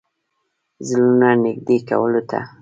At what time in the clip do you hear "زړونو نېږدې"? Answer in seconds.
0.87-1.77